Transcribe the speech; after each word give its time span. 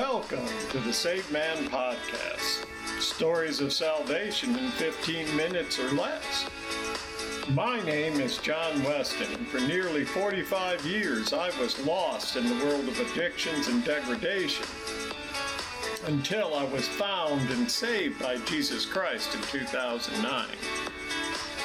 Welcome 0.00 0.48
to 0.70 0.78
the 0.78 0.94
Saved 0.94 1.30
Man 1.30 1.58
Podcast. 1.68 2.64
Stories 3.02 3.60
of 3.60 3.70
salvation 3.70 4.56
in 4.56 4.70
15 4.70 5.36
minutes 5.36 5.78
or 5.78 5.90
less. 5.90 6.48
My 7.50 7.78
name 7.82 8.18
is 8.18 8.38
John 8.38 8.82
Weston, 8.82 9.30
and 9.34 9.46
for 9.46 9.60
nearly 9.60 10.06
45 10.06 10.86
years 10.86 11.34
I 11.34 11.50
was 11.60 11.78
lost 11.84 12.36
in 12.36 12.46
the 12.46 12.64
world 12.64 12.88
of 12.88 12.98
addictions 12.98 13.68
and 13.68 13.84
degradation 13.84 14.64
until 16.06 16.54
I 16.54 16.64
was 16.64 16.88
found 16.88 17.50
and 17.50 17.70
saved 17.70 18.18
by 18.18 18.38
Jesus 18.46 18.86
Christ 18.86 19.34
in 19.34 19.42
2009. 19.42 20.46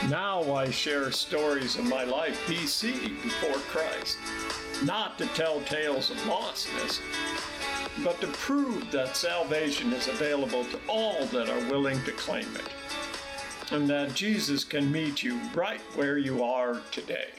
Now 0.09 0.53
I 0.53 0.69
share 0.71 1.09
stories 1.11 1.77
of 1.77 1.85
my 1.85 2.03
life 2.03 2.37
BC 2.47 2.99
before 3.23 3.61
Christ, 3.69 4.17
not 4.83 5.17
to 5.19 5.25
tell 5.27 5.61
tales 5.61 6.11
of 6.11 6.17
lostness, 6.27 6.99
but 8.03 8.19
to 8.21 8.27
prove 8.27 8.91
that 8.91 9.15
salvation 9.15 9.93
is 9.93 10.07
available 10.07 10.65
to 10.65 10.79
all 10.89 11.25
that 11.27 11.49
are 11.49 11.69
willing 11.69 12.01
to 12.03 12.11
claim 12.11 12.47
it, 12.55 13.71
and 13.71 13.89
that 13.89 14.13
Jesus 14.13 14.63
can 14.63 14.91
meet 14.91 15.23
you 15.23 15.39
right 15.53 15.81
where 15.95 16.17
you 16.17 16.43
are 16.43 16.81
today. 16.91 17.29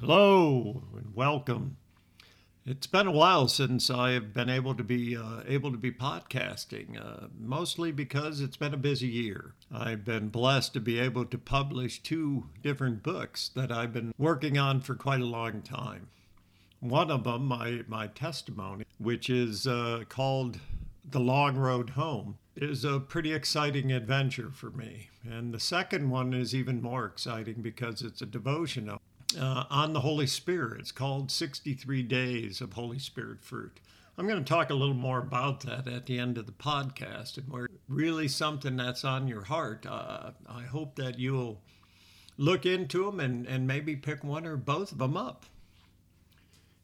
Hello 0.00 0.82
and 0.96 1.14
welcome. 1.14 1.76
It's 2.64 2.86
been 2.86 3.08
a 3.08 3.12
while 3.12 3.48
since 3.48 3.90
I 3.90 4.12
have 4.12 4.32
been 4.32 4.48
able 4.48 4.76
to 4.76 4.84
be 4.84 5.16
uh, 5.16 5.40
able 5.48 5.72
to 5.72 5.78
be 5.78 5.90
podcasting, 5.90 6.96
uh, 6.96 7.26
mostly 7.36 7.90
because 7.90 8.40
it's 8.40 8.56
been 8.56 8.74
a 8.74 8.76
busy 8.76 9.08
year. 9.08 9.54
I've 9.72 10.04
been 10.04 10.28
blessed 10.28 10.72
to 10.74 10.80
be 10.80 11.00
able 11.00 11.24
to 11.24 11.38
publish 11.38 12.02
two 12.02 12.46
different 12.62 13.02
books 13.02 13.50
that 13.56 13.72
I've 13.72 13.92
been 13.92 14.14
working 14.16 14.58
on 14.58 14.80
for 14.80 14.94
quite 14.94 15.20
a 15.20 15.24
long 15.24 15.62
time. 15.62 16.08
One 16.82 17.12
of 17.12 17.22
them, 17.22 17.46
my, 17.46 17.82
my 17.86 18.08
testimony, 18.08 18.86
which 18.98 19.30
is 19.30 19.68
uh, 19.68 20.02
called 20.08 20.58
The 21.08 21.20
Long 21.20 21.56
Road 21.56 21.90
Home, 21.90 22.38
is 22.56 22.84
a 22.84 22.98
pretty 22.98 23.32
exciting 23.32 23.92
adventure 23.92 24.50
for 24.50 24.70
me. 24.70 25.08
And 25.24 25.54
the 25.54 25.60
second 25.60 26.10
one 26.10 26.34
is 26.34 26.56
even 26.56 26.82
more 26.82 27.06
exciting 27.06 27.62
because 27.62 28.02
it's 28.02 28.20
a 28.20 28.26
devotional 28.26 29.00
uh, 29.38 29.62
on 29.70 29.92
the 29.92 30.00
Holy 30.00 30.26
Spirit. 30.26 30.80
It's 30.80 30.90
called 30.90 31.30
63 31.30 32.02
Days 32.02 32.60
of 32.60 32.72
Holy 32.72 32.98
Spirit 32.98 33.44
Fruit. 33.44 33.78
I'm 34.18 34.26
going 34.26 34.44
to 34.44 34.52
talk 34.52 34.70
a 34.70 34.74
little 34.74 34.92
more 34.92 35.20
about 35.20 35.60
that 35.60 35.86
at 35.86 36.06
the 36.06 36.18
end 36.18 36.36
of 36.36 36.46
the 36.46 36.52
podcast 36.52 37.38
and 37.38 37.48
where 37.48 37.68
really 37.88 38.26
something 38.26 38.76
that's 38.76 39.04
on 39.04 39.28
your 39.28 39.44
heart. 39.44 39.86
Uh, 39.86 40.32
I 40.48 40.62
hope 40.62 40.96
that 40.96 41.16
you'll 41.16 41.60
look 42.36 42.66
into 42.66 43.04
them 43.04 43.20
and, 43.20 43.46
and 43.46 43.68
maybe 43.68 43.94
pick 43.94 44.24
one 44.24 44.46
or 44.46 44.56
both 44.56 44.90
of 44.90 44.98
them 44.98 45.16
up. 45.16 45.44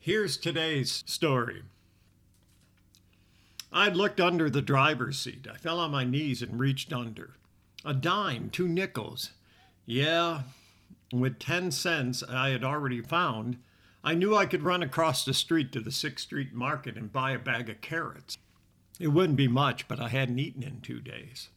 Here's 0.01 0.37
today's 0.37 1.03
story. 1.07 1.63
I'd 3.73 3.97
looked 3.97 4.21
under 4.21 4.49
the 4.49 4.63
driver's 4.63 5.19
seat. 5.19 5.49
I 5.53 5.57
fell 5.57 5.81
on 5.81 5.91
my 5.91 6.05
knees 6.05 6.41
and 6.41 6.59
reached 6.59 6.93
under. 6.93 7.35
A 7.85 7.93
dime, 7.93 8.49
two 8.49 8.69
nickels. 8.69 9.33
Yeah, 9.85 10.43
with 11.13 11.41
10 11.41 11.73
cents 11.73 12.23
I 12.23 12.51
had 12.51 12.63
already 12.63 13.01
found, 13.01 13.59
I 14.05 14.15
knew 14.15 14.37
I 14.37 14.47
could 14.47 14.63
run 14.63 14.85
across 14.85 15.25
the 15.25 15.35
street 15.35 15.73
to 15.73 15.81
the 15.81 15.91
6th 15.91 16.21
Street 16.21 16.55
Market 16.55 16.97
and 16.97 17.13
buy 17.13 17.33
a 17.33 17.39
bag 17.39 17.69
of 17.69 17.81
carrots. 17.81 18.39
It 19.01 19.09
wouldn't 19.09 19.37
be 19.37 19.49
much, 19.49 19.89
but 19.89 20.01
I 20.01 20.09
hadn't 20.09 20.39
eaten 20.39 20.63
in 20.63 20.81
two 20.81 21.01
days. 21.01 21.49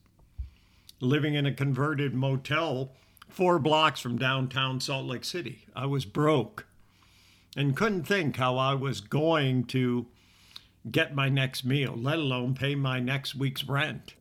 Living 0.99 1.35
in 1.35 1.45
a 1.45 1.53
converted 1.53 2.15
motel 2.15 2.93
four 3.29 3.59
blocks 3.59 3.99
from 3.99 4.17
downtown 4.17 4.79
Salt 4.79 5.05
Lake 5.05 5.25
City, 5.25 5.65
I 5.75 5.85
was 5.85 6.05
broke 6.05 6.65
and 7.55 7.75
couldn't 7.75 8.05
think 8.05 8.37
how 8.37 8.57
I 8.57 8.73
was 8.73 9.01
going 9.01 9.65
to 9.65 10.07
get 10.89 11.13
my 11.13 11.29
next 11.29 11.63
meal, 11.63 11.93
let 11.95 12.17
alone 12.17 12.55
pay 12.55 12.75
my 12.75 12.99
next 12.99 13.35
week's 13.35 13.63
rent. 13.63 14.15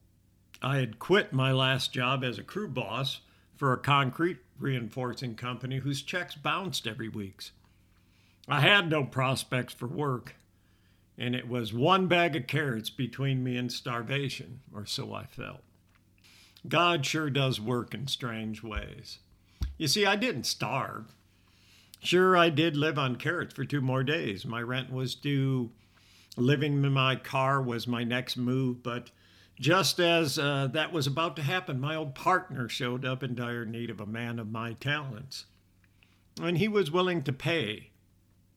I 0.63 0.79
had 0.79 0.99
quit 0.99 1.33
my 1.33 1.53
last 1.53 1.93
job 1.93 2.23
as 2.23 2.39
a 2.39 2.43
crew 2.43 2.69
boss 2.69 3.21
for 3.57 3.73
a 3.73 3.79
concrete 3.79 4.39
reinforcing 4.59 5.35
company 5.35 5.79
whose 5.79 6.03
checks 6.03 6.35
bounced 6.35 6.87
every 6.87 7.09
week. 7.09 7.51
I 8.49 8.61
had 8.61 8.91
no 8.91 9.05
prospects 9.05 9.73
for 9.73 9.87
work, 9.87 10.35
and 11.17 11.35
it 11.35 11.49
was 11.49 11.73
one 11.73 12.09
bag 12.09 12.37
of 12.37 12.47
carrots 12.47 12.91
between 12.91 13.45
me 13.45 13.57
and 13.57 13.73
starvation, 13.73 14.61
or 14.75 14.85
so 14.85 15.15
I 15.15 15.25
felt. 15.25 15.61
God 16.69 17.07
sure 17.07 17.31
does 17.31 17.61
work 17.61 17.95
in 17.95 18.07
strange 18.07 18.63
ways. 18.63 19.19
You 19.79 19.89
see, 19.89 20.05
I 20.05 20.17
didn't 20.17 20.45
starve. 20.45 21.15
Sure, 22.03 22.35
I 22.37 22.49
did 22.49 22.77
live 22.77 22.99
on 22.99 23.17
carrots 23.17 23.55
for 23.55 23.65
two 23.65 23.83
more 23.83 24.03
days. 24.03 24.47
My 24.47 24.63
rent 24.63 24.91
was 24.91 25.15
due. 25.15 25.71
Living 26.37 26.83
in 26.83 26.93
my 26.93 27.17
car 27.17 27.61
was 27.61 27.87
my 27.87 28.05
next 28.05 28.37
move, 28.37 28.83
but 28.83 29.11
just 29.61 30.01
as 30.01 30.39
uh, 30.39 30.69
that 30.73 30.93
was 30.93 31.07
about 31.07 31.37
to 31.37 31.43
happen, 31.43 31.79
my 31.79 31.95
old 31.95 32.15
partner 32.15 32.69
showed 32.69 33.05
up 33.05 33.23
in 33.23 33.35
dire 33.35 33.67
need 33.67 33.91
of 33.91 34.01
a 34.01 34.07
man 34.07 34.39
of 34.39 34.51
my 34.51 34.73
talents. 34.75 35.45
And 36.41 36.57
he 36.57 36.69
was 36.69 36.91
willing 36.91 37.23
to 37.25 37.33
pay. 37.33 37.91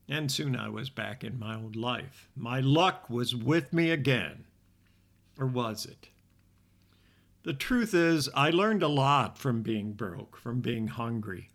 And 0.08 0.32
soon 0.32 0.56
I 0.56 0.70
was 0.70 0.90
back 0.90 1.24
in 1.24 1.38
my 1.38 1.58
old 1.58 1.76
life. 1.76 2.30
My 2.38 2.62
luck 2.62 3.10
was 3.10 3.36
with 3.36 3.74
me 3.74 3.92
again. 3.92 4.46
Or 5.38 5.48
was 5.48 5.86
it? 5.86 6.08
The 7.44 7.54
truth 7.54 7.94
is, 7.94 8.30
I 8.34 8.52
learned 8.52 8.84
a 8.84 8.88
lot 8.88 9.38
from 9.38 9.62
being 9.62 9.92
broke, 9.92 10.38
from 10.38 10.62
being 10.62 10.88
hungry. 10.88 11.50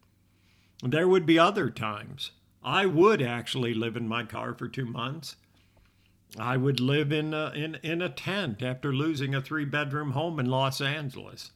There 0.83 1.09
would 1.09 1.27
be 1.27 1.39
other 1.39 1.71
times. 1.71 2.31
I 2.63 2.87
would 2.87 3.21
actually 3.23 3.75
live 3.75 3.97
in 3.97 4.09
my 4.09 4.25
car 4.25 4.55
for 4.55 4.69
two 4.69 4.87
months. 4.87 5.37
I 6.39 6.57
would 6.57 6.81
live 6.81 7.11
in 7.13 7.33
a, 7.33 7.51
in, 7.55 7.77
in 7.83 8.03
a 8.03 8.09
tent 8.09 8.63
after 8.63 8.93
losing 8.93 9.35
a 9.35 9.41
three 9.41 9.65
bedroom 9.65 10.13
home 10.13 10.39
in 10.39 10.47
Los 10.47 10.81
Angeles. 10.81 11.53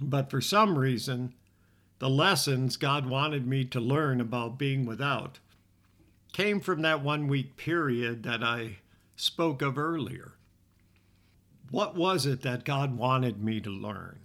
But 0.00 0.30
for 0.30 0.40
some 0.40 0.78
reason, 0.78 1.34
the 1.98 2.10
lessons 2.10 2.76
God 2.76 3.06
wanted 3.06 3.46
me 3.46 3.64
to 3.66 3.80
learn 3.80 4.20
about 4.20 4.58
being 4.58 4.86
without 4.86 5.38
came 6.32 6.60
from 6.60 6.82
that 6.82 7.02
one 7.02 7.28
week 7.28 7.56
period 7.56 8.24
that 8.24 8.42
I 8.42 8.78
spoke 9.14 9.62
of 9.62 9.78
earlier. 9.78 10.32
What 11.70 11.94
was 11.94 12.26
it 12.26 12.42
that 12.42 12.64
God 12.64 12.96
wanted 12.96 13.42
me 13.42 13.60
to 13.60 13.70
learn? 13.70 14.18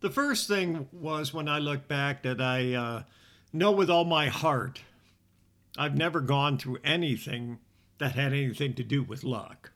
The 0.00 0.10
first 0.10 0.46
thing 0.46 0.88
was 0.92 1.32
when 1.32 1.48
I 1.48 1.58
look 1.58 1.88
back 1.88 2.22
that 2.22 2.40
I 2.40 2.74
uh, 2.74 3.02
know 3.52 3.72
with 3.72 3.90
all 3.90 4.04
my 4.04 4.28
heart 4.28 4.82
I've 5.78 5.96
never 5.96 6.20
gone 6.20 6.58
through 6.58 6.78
anything 6.84 7.58
that 7.98 8.14
had 8.14 8.32
anything 8.32 8.74
to 8.74 8.84
do 8.84 9.02
with 9.02 9.24
luck. 9.24 9.72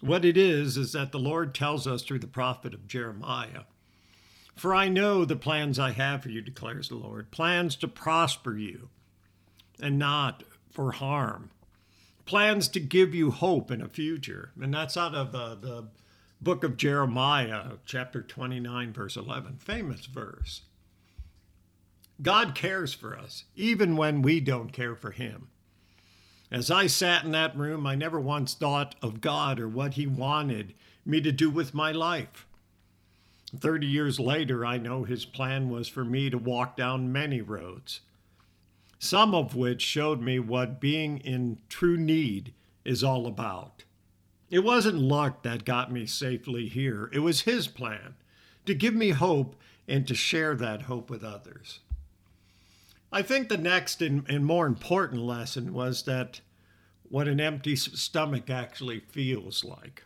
What 0.00 0.24
it 0.24 0.36
is, 0.36 0.76
is 0.76 0.92
that 0.92 1.12
the 1.12 1.18
Lord 1.18 1.54
tells 1.54 1.86
us 1.86 2.02
through 2.02 2.18
the 2.20 2.26
prophet 2.26 2.74
of 2.74 2.86
Jeremiah 2.86 3.62
For 4.54 4.74
I 4.74 4.88
know 4.88 5.24
the 5.24 5.36
plans 5.36 5.78
I 5.78 5.90
have 5.92 6.22
for 6.22 6.28
you, 6.28 6.40
declares 6.40 6.88
the 6.88 6.96
Lord 6.96 7.30
plans 7.30 7.74
to 7.76 7.88
prosper 7.88 8.56
you 8.56 8.90
and 9.80 9.98
not 9.98 10.44
for 10.70 10.92
harm, 10.92 11.50
plans 12.26 12.68
to 12.68 12.80
give 12.80 13.14
you 13.14 13.30
hope 13.30 13.70
in 13.70 13.80
a 13.80 13.88
future. 13.88 14.50
And 14.60 14.74
that's 14.74 14.96
out 14.96 15.14
of 15.14 15.34
uh, 15.34 15.54
the 15.56 15.88
book 16.44 16.62
of 16.62 16.76
Jeremiah, 16.76 17.78
chapter 17.86 18.20
29, 18.20 18.92
verse 18.92 19.16
11, 19.16 19.56
famous 19.56 20.04
verse. 20.04 20.60
God 22.20 22.54
cares 22.54 22.92
for 22.92 23.16
us, 23.16 23.44
even 23.56 23.96
when 23.96 24.20
we 24.20 24.40
don't 24.40 24.70
care 24.70 24.94
for 24.94 25.10
Him. 25.10 25.48
As 26.50 26.70
I 26.70 26.86
sat 26.86 27.24
in 27.24 27.32
that 27.32 27.56
room, 27.56 27.86
I 27.86 27.94
never 27.94 28.20
once 28.20 28.52
thought 28.52 28.94
of 29.00 29.22
God 29.22 29.58
or 29.58 29.66
what 29.66 29.94
He 29.94 30.06
wanted 30.06 30.74
me 31.06 31.22
to 31.22 31.32
do 31.32 31.48
with 31.48 31.72
my 31.72 31.92
life. 31.92 32.46
Thirty 33.58 33.86
years 33.86 34.20
later, 34.20 34.66
I 34.66 34.76
know 34.76 35.04
His 35.04 35.24
plan 35.24 35.70
was 35.70 35.88
for 35.88 36.04
me 36.04 36.28
to 36.28 36.36
walk 36.36 36.76
down 36.76 37.10
many 37.10 37.40
roads, 37.40 38.02
some 38.98 39.34
of 39.34 39.56
which 39.56 39.80
showed 39.80 40.20
me 40.20 40.38
what 40.38 40.78
being 40.78 41.18
in 41.18 41.58
true 41.70 41.96
need 41.96 42.52
is 42.84 43.02
all 43.02 43.26
about. 43.26 43.84
It 44.54 44.62
wasn't 44.62 45.00
luck 45.00 45.42
that 45.42 45.64
got 45.64 45.90
me 45.90 46.06
safely 46.06 46.68
here, 46.68 47.10
it 47.12 47.18
was 47.18 47.40
His 47.40 47.66
plan 47.66 48.14
to 48.66 48.72
give 48.72 48.94
me 48.94 49.10
hope 49.10 49.56
and 49.88 50.06
to 50.06 50.14
share 50.14 50.54
that 50.54 50.82
hope 50.82 51.10
with 51.10 51.24
others. 51.24 51.80
I 53.10 53.22
think 53.22 53.48
the 53.48 53.58
next 53.58 54.00
and, 54.00 54.24
and 54.28 54.46
more 54.46 54.68
important 54.68 55.22
lesson 55.22 55.72
was 55.72 56.04
that 56.04 56.40
what 57.02 57.26
an 57.26 57.40
empty 57.40 57.74
stomach 57.74 58.48
actually 58.48 59.00
feels 59.00 59.64
like. 59.64 60.04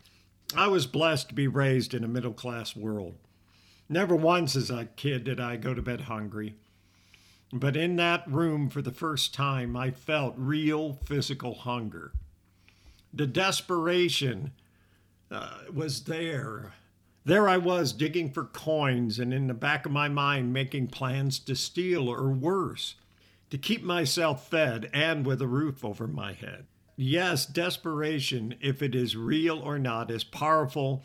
I 0.55 0.65
was 0.65 0.87
blessed 0.87 1.29
to 1.29 1.35
be 1.35 1.47
raised 1.47 1.93
in 1.93 2.03
a 2.03 2.07
middle 2.07 2.33
class 2.33 2.75
world. 2.75 3.19
Never 3.87 4.15
once 4.15 4.55
as 4.55 4.71
a 4.71 4.85
kid 4.95 5.25
did 5.25 5.39
I 5.39 5.57
go 5.57 5.75
to 5.75 5.81
bed 5.83 6.01
hungry. 6.01 6.55
But 7.53 7.77
in 7.77 7.97
that 7.97 8.27
room 8.27 8.71
for 8.71 8.81
the 8.81 8.91
first 8.91 9.31
time, 9.31 9.77
I 9.77 9.91
felt 9.91 10.33
real 10.37 10.93
physical 11.05 11.53
hunger. 11.53 12.13
The 13.13 13.27
desperation 13.27 14.51
uh, 15.31 15.59
was 15.73 16.03
there. 16.03 16.73
There 17.25 17.49
I 17.49 17.57
was 17.57 17.93
digging 17.93 18.31
for 18.31 18.45
coins 18.45 19.19
and 19.19 19.33
in 19.33 19.47
the 19.47 19.53
back 19.53 19.85
of 19.85 19.91
my 19.91 20.07
mind 20.07 20.53
making 20.53 20.87
plans 20.87 21.37
to 21.39 21.55
steal 21.55 22.07
or 22.07 22.29
worse, 22.31 22.95
to 23.49 23.57
keep 23.57 23.83
myself 23.83 24.47
fed 24.49 24.89
and 24.93 25.25
with 25.25 25.41
a 25.41 25.47
roof 25.47 25.83
over 25.83 26.07
my 26.07 26.33
head. 26.33 26.65
yes, 26.95 27.45
desperation, 27.45 28.55
if 28.59 28.81
it 28.81 28.93
is 28.93 29.15
real 29.15 29.59
or 29.59 29.79
not, 29.79 30.11
is 30.11 30.23
powerful, 30.23 31.03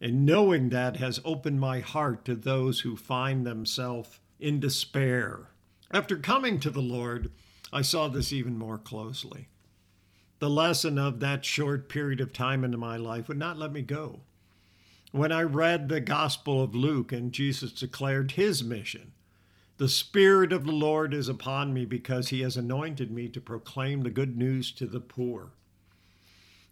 and 0.00 0.26
knowing 0.26 0.70
that 0.70 0.96
has 0.96 1.20
opened 1.24 1.60
my 1.60 1.80
heart 1.80 2.24
to 2.24 2.34
those 2.34 2.80
who 2.80 2.96
find 2.96 3.46
themselves 3.46 4.18
in 4.40 4.60
despair. 4.60 5.48
After 5.90 6.16
coming 6.16 6.58
to 6.60 6.70
the 6.70 6.82
Lord, 6.82 7.30
I 7.72 7.82
saw 7.82 8.08
this 8.08 8.32
even 8.32 8.58
more 8.58 8.78
closely. 8.78 9.48
The 10.38 10.50
lesson 10.50 10.98
of 10.98 11.20
that 11.20 11.44
short 11.44 11.88
period 11.88 12.20
of 12.20 12.32
time 12.32 12.62
into 12.62 12.76
my 12.76 12.96
life 12.96 13.28
would 13.28 13.38
not 13.38 13.58
let 13.58 13.72
me 13.72 13.82
go. 13.82 14.20
When 15.12 15.32
I 15.32 15.42
read 15.42 15.88
the 15.88 16.00
Gospel 16.00 16.62
of 16.62 16.74
Luke 16.74 17.10
and 17.10 17.32
Jesus 17.32 17.72
declared 17.72 18.32
his 18.32 18.62
mission, 18.62 19.12
the 19.78 19.88
Spirit 19.88 20.52
of 20.52 20.64
the 20.64 20.72
Lord 20.72 21.14
is 21.14 21.28
upon 21.28 21.72
me 21.72 21.84
because 21.84 22.28
he 22.28 22.40
has 22.42 22.56
anointed 22.56 23.10
me 23.10 23.28
to 23.28 23.40
proclaim 23.40 24.02
the 24.02 24.10
good 24.10 24.36
news 24.36 24.72
to 24.72 24.86
the 24.86 25.00
poor. 25.00 25.52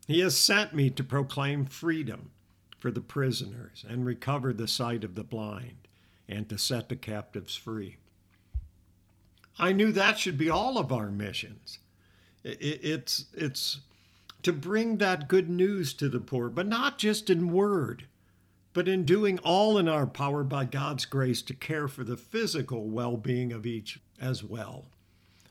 He 0.07 0.21
has 0.21 0.37
sent 0.37 0.75
me 0.75 0.91
to 0.91 1.05
proclaim 1.05 1.65
freedom 1.65 2.31
for 2.79 2.91
the 2.91 3.01
prisoners 3.01 3.85
and 3.89 4.05
recover 4.05 4.53
the 4.53 4.69
sight 4.69 5.05
of 5.05 5.15
the 5.15 5.25
blind 5.25 5.89
and 6.29 6.49
to 6.49 6.59
set 6.59 6.89
the 6.89 6.97
captives 6.97 7.57
free. 7.57 7.97
I 9.59 9.73
knew 9.73 9.93
that 9.93 10.19
should 10.19 10.37
be 10.37 10.51
all 10.51 10.77
of 10.77 10.93
our 10.93 11.11
missions. 11.11 11.79
It's, 12.45 13.25
it's 13.33 13.81
to 14.43 14.53
bring 14.53 14.99
that 14.99 15.29
good 15.29 15.49
news 15.49 15.95
to 15.95 16.09
the 16.09 16.21
poor, 16.21 16.51
but 16.51 16.67
not 16.67 16.99
just 16.99 17.31
in 17.31 17.51
word, 17.51 18.05
but 18.75 18.87
in 18.87 19.05
doing 19.05 19.39
all 19.39 19.79
in 19.79 19.89
our 19.89 20.07
power 20.07 20.45
by 20.45 20.67
God's 20.67 21.07
grace 21.07 21.41
to 21.43 21.55
care 21.55 21.89
for 21.89 22.05
the 22.05 22.17
physical 22.17 22.89
well 22.89 23.17
being 23.17 23.53
of 23.53 23.65
each 23.65 24.01
as 24.21 24.45
well. 24.45 24.87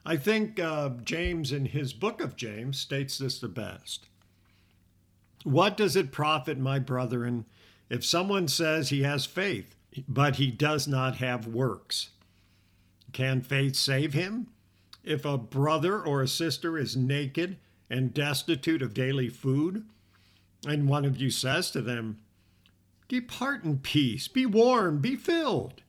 I 0.06 0.18
think 0.18 0.60
uh, 0.60 0.90
James, 1.04 1.52
in 1.52 1.66
his 1.66 1.94
book 1.94 2.22
of 2.22 2.36
James, 2.36 2.78
states 2.78 3.18
this 3.18 3.40
the 3.40 3.48
best. 3.48 4.08
What 5.44 5.78
does 5.78 5.96
it 5.96 6.12
profit, 6.12 6.60
my 6.60 6.80
brethren, 6.80 7.46
if 7.90 8.06
someone 8.06 8.48
says 8.48 8.90
he 8.90 9.04
has 9.04 9.26
faith, 9.26 9.76
but 10.08 10.36
he 10.36 10.52
does 10.52 10.88
not 10.88 11.18
have 11.18 11.48
works? 11.48 12.10
Can 13.12 13.42
faith 13.42 13.76
save 13.76 14.14
him? 14.14 14.48
If 15.04 15.26
a 15.26 15.38
brother 15.38 16.02
or 16.02 16.22
a 16.22 16.28
sister 16.28 16.78
is 16.78 16.96
naked 16.96 17.58
and 17.90 18.14
destitute 18.14 18.82
of 18.82 18.94
daily 18.94 19.30
food, 19.30 19.86
and 20.66 20.88
one 20.88 21.06
of 21.06 21.18
you 21.18 21.30
says 21.30 21.72
to 21.72 21.82
them, 21.82 22.20
Depart 23.10 23.64
in 23.64 23.80
peace, 23.80 24.28
be 24.28 24.46
warm, 24.46 25.00
be 25.00 25.16
filled, 25.16 25.82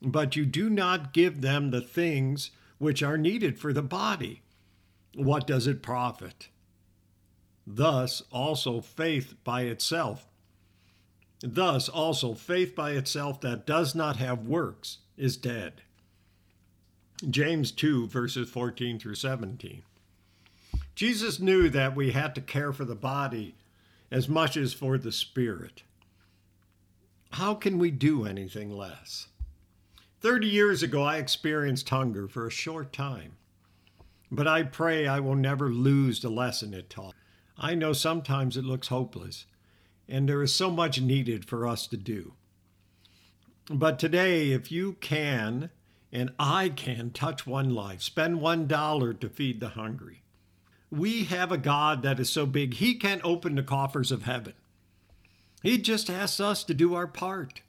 but 0.00 0.36
you 0.36 0.46
do 0.46 0.70
not 0.70 1.12
give 1.12 1.42
them 1.42 1.70
the 1.70 1.82
things 1.82 2.50
which 2.78 3.02
are 3.02 3.18
needed 3.18 3.58
for 3.58 3.74
the 3.74 3.82
body, 3.82 4.42
what 5.14 5.46
does 5.46 5.66
it 5.66 5.82
profit? 5.82 6.48
Thus 7.66 8.22
also 8.32 8.80
faith 8.80 9.34
by 9.44 9.62
itself. 9.62 10.26
Thus 11.42 11.88
also 11.88 12.34
faith 12.34 12.74
by 12.74 12.92
itself 12.92 13.40
that 13.42 13.66
does 13.66 13.94
not 13.94 14.16
have 14.16 14.46
works 14.46 14.98
is 15.16 15.36
dead. 15.36 15.82
James 17.28 17.70
2, 17.70 18.06
verses 18.08 18.48
14 18.48 18.98
through 18.98 19.14
17. 19.14 19.82
Jesus 20.94 21.38
knew 21.38 21.68
that 21.68 21.94
we 21.94 22.12
had 22.12 22.34
to 22.34 22.40
care 22.40 22.72
for 22.72 22.84
the 22.84 22.94
body 22.94 23.54
as 24.10 24.28
much 24.28 24.56
as 24.56 24.72
for 24.72 24.96
the 24.96 25.12
spirit. 25.12 25.82
How 27.32 27.54
can 27.54 27.78
we 27.78 27.90
do 27.90 28.24
anything 28.24 28.70
less? 28.70 29.28
30 30.20 30.46
years 30.46 30.82
ago, 30.82 31.02
I 31.02 31.16
experienced 31.18 31.88
hunger 31.88 32.26
for 32.26 32.46
a 32.46 32.50
short 32.50 32.92
time, 32.92 33.36
but 34.30 34.46
I 34.46 34.62
pray 34.62 35.06
I 35.06 35.20
will 35.20 35.36
never 35.36 35.70
lose 35.70 36.20
the 36.20 36.30
lesson 36.30 36.74
it 36.74 36.90
taught. 36.90 37.14
I 37.56 37.74
know 37.74 37.92
sometimes 37.92 38.56
it 38.56 38.64
looks 38.64 38.88
hopeless, 38.88 39.46
and 40.08 40.28
there 40.28 40.42
is 40.42 40.54
so 40.54 40.70
much 40.70 41.00
needed 41.00 41.44
for 41.44 41.66
us 41.66 41.86
to 41.88 41.96
do. 41.96 42.34
But 43.70 43.98
today, 43.98 44.50
if 44.50 44.72
you 44.72 44.94
can, 45.00 45.70
and 46.12 46.32
I 46.38 46.68
can 46.68 47.10
touch 47.10 47.46
one 47.46 47.70
life, 47.70 48.02
spend 48.02 48.40
one 48.40 48.66
dollar 48.66 49.12
to 49.14 49.28
feed 49.28 49.60
the 49.60 49.70
hungry. 49.70 50.22
We 50.90 51.24
have 51.24 51.52
a 51.52 51.58
God 51.58 52.02
that 52.02 52.18
is 52.18 52.30
so 52.30 52.46
big, 52.46 52.74
He 52.74 52.94
can't 52.94 53.24
open 53.24 53.54
the 53.54 53.62
coffers 53.62 54.10
of 54.10 54.24
heaven. 54.24 54.54
He 55.62 55.78
just 55.78 56.10
asks 56.10 56.40
us 56.40 56.64
to 56.64 56.74
do 56.74 56.94
our 56.94 57.06
part. 57.06 57.62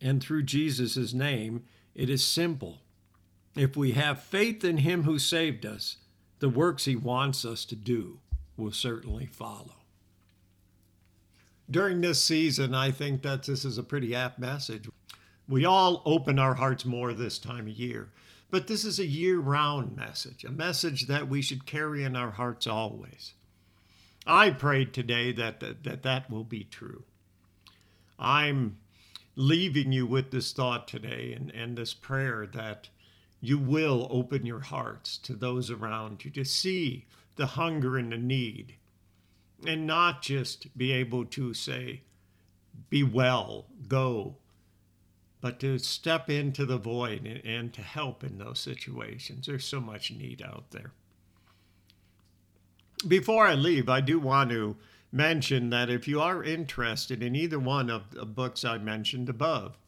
And 0.00 0.22
through 0.22 0.42
Jesus' 0.44 1.14
name, 1.14 1.64
it 1.94 2.10
is 2.10 2.24
simple. 2.24 2.82
If 3.56 3.76
we 3.76 3.92
have 3.92 4.22
faith 4.22 4.62
in 4.64 4.78
Him 4.78 5.04
who 5.04 5.18
saved 5.18 5.64
us, 5.64 5.96
the 6.38 6.48
works 6.50 6.84
He 6.84 6.94
wants 6.94 7.44
us 7.44 7.64
to 7.64 7.74
do 7.74 8.20
will 8.56 8.72
certainly 8.72 9.26
follow. 9.26 9.76
During 11.68 12.00
this 12.00 12.22
season, 12.22 12.74
I 12.74 12.90
think 12.90 13.22
that 13.22 13.44
this 13.44 13.64
is 13.64 13.78
a 13.78 13.82
pretty 13.82 14.14
apt 14.14 14.38
message. 14.38 14.88
We 15.48 15.64
all 15.64 16.02
open 16.04 16.38
our 16.38 16.54
hearts 16.54 16.84
more 16.84 17.12
this 17.12 17.38
time 17.38 17.68
of 17.68 17.74
year, 17.74 18.10
but 18.50 18.66
this 18.66 18.84
is 18.84 18.98
a 18.98 19.06
year 19.06 19.38
round 19.38 19.96
message, 19.96 20.44
a 20.44 20.50
message 20.50 21.06
that 21.06 21.28
we 21.28 21.40
should 21.42 21.66
carry 21.66 22.02
in 22.02 22.16
our 22.16 22.32
hearts 22.32 22.66
always. 22.66 23.34
I 24.26 24.50
prayed 24.50 24.92
today 24.92 25.32
that 25.32 25.60
that, 25.60 25.84
that, 25.84 26.02
that 26.02 26.30
will 26.30 26.44
be 26.44 26.64
true. 26.64 27.04
I'm 28.18 28.78
leaving 29.36 29.92
you 29.92 30.06
with 30.06 30.30
this 30.30 30.52
thought 30.52 30.88
today 30.88 31.32
and, 31.36 31.50
and 31.50 31.76
this 31.76 31.94
prayer 31.94 32.46
that 32.46 32.88
you 33.40 33.58
will 33.58 34.08
open 34.10 34.46
your 34.46 34.60
hearts 34.60 35.18
to 35.18 35.34
those 35.34 35.70
around 35.70 36.24
you 36.24 36.30
to 36.32 36.44
see 36.44 37.06
the 37.36 37.46
hunger 37.46 37.96
and 37.98 38.10
the 38.10 38.16
need 38.16 38.74
and 39.64 39.86
not 39.86 40.22
just 40.22 40.76
be 40.76 40.92
able 40.92 41.24
to 41.24 41.54
say, 41.54 42.02
be 42.90 43.02
well, 43.02 43.66
go, 43.88 44.36
but 45.46 45.60
to 45.60 45.78
step 45.78 46.28
into 46.28 46.66
the 46.66 46.76
void 46.76 47.24
and, 47.24 47.40
and 47.44 47.72
to 47.72 47.80
help 47.80 48.24
in 48.24 48.36
those 48.36 48.58
situations. 48.58 49.46
There's 49.46 49.64
so 49.64 49.80
much 49.80 50.10
need 50.10 50.42
out 50.42 50.72
there. 50.72 50.90
Before 53.06 53.46
I 53.46 53.54
leave, 53.54 53.88
I 53.88 54.00
do 54.00 54.18
want 54.18 54.50
to 54.50 54.76
mention 55.12 55.70
that 55.70 55.88
if 55.88 56.08
you 56.08 56.20
are 56.20 56.42
interested 56.42 57.22
in 57.22 57.36
either 57.36 57.60
one 57.60 57.90
of 57.90 58.10
the 58.10 58.26
books 58.26 58.64
I 58.64 58.78
mentioned 58.78 59.28
above, 59.28 59.78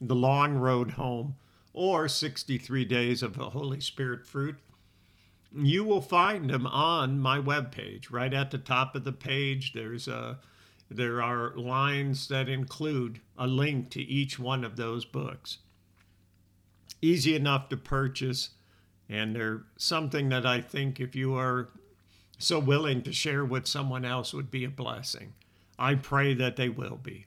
The 0.00 0.14
Long 0.14 0.54
Road 0.54 0.92
Home 0.92 1.36
or 1.74 2.08
63 2.08 2.86
Days 2.86 3.22
of 3.22 3.36
the 3.36 3.50
Holy 3.50 3.80
Spirit 3.80 4.26
Fruit, 4.26 4.56
you 5.54 5.84
will 5.84 6.00
find 6.00 6.48
them 6.48 6.66
on 6.66 7.20
my 7.20 7.36
webpage. 7.38 8.10
Right 8.10 8.32
at 8.32 8.50
the 8.50 8.56
top 8.56 8.96
of 8.96 9.04
the 9.04 9.12
page, 9.12 9.74
there's 9.74 10.08
a 10.08 10.38
there 10.96 11.22
are 11.22 11.56
lines 11.56 12.28
that 12.28 12.48
include 12.48 13.20
a 13.36 13.46
link 13.46 13.90
to 13.90 14.02
each 14.02 14.38
one 14.38 14.64
of 14.64 14.76
those 14.76 15.04
books. 15.04 15.58
Easy 17.00 17.34
enough 17.34 17.68
to 17.68 17.76
purchase, 17.76 18.50
and 19.08 19.34
they're 19.34 19.62
something 19.76 20.28
that 20.28 20.46
I 20.46 20.60
think 20.60 21.00
if 21.00 21.16
you 21.16 21.34
are 21.34 21.68
so 22.38 22.58
willing 22.58 23.02
to 23.02 23.12
share 23.12 23.44
with 23.44 23.66
someone 23.66 24.04
else 24.04 24.32
would 24.32 24.50
be 24.50 24.64
a 24.64 24.70
blessing. 24.70 25.34
I 25.78 25.94
pray 25.94 26.34
that 26.34 26.56
they 26.56 26.68
will 26.68 26.98
be. 27.02 27.26